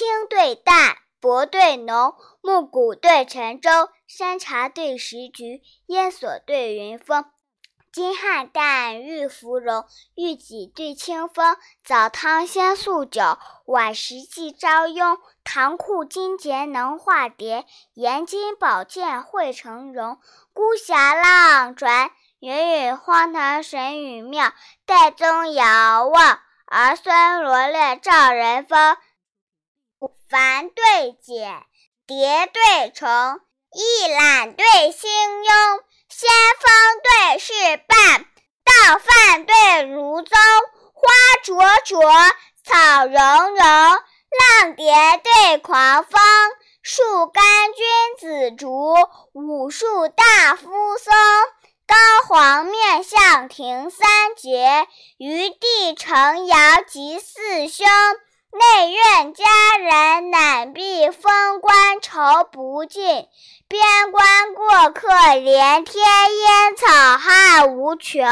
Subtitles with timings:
[0.00, 7.26] 清对淡，薄对浓，暮鼓对晨钟，山茶对石菊，烟锁对云峰。
[7.92, 9.84] 金汉淡，玉芙蓉，
[10.14, 11.54] 玉脊对清风。
[11.84, 13.20] 早汤先宿酒，
[13.66, 15.18] 晚食祭朝雍。
[15.44, 20.18] 唐库金节能化蝶，严金宝剑会成容。
[20.54, 24.54] 孤霞浪转，云雨荒唐神语妙。
[24.86, 28.96] 岱宗遥望，儿孙罗列照人风。
[30.28, 31.64] 繁对简，
[32.06, 33.08] 叠对重，
[33.72, 35.80] 一览对兴庸。
[36.08, 37.52] 先锋对事
[37.86, 38.24] 半，
[38.64, 38.98] 道。
[38.98, 40.38] 饭对如宗。
[40.92, 41.08] 花
[41.44, 42.02] 灼灼，
[42.64, 46.20] 草茸茸，浪蝶对狂风。
[46.82, 47.86] 树干君
[48.18, 48.94] 子竹，
[49.32, 51.12] 武树大夫松。
[51.86, 51.96] 高
[52.26, 54.86] 皇面向庭三杰，
[55.18, 57.86] 余地城遥及四兄。
[58.52, 59.44] 内院佳
[59.78, 63.28] 人懒避风官愁不尽，
[63.68, 68.26] 边关过客连天，烟草害无穷。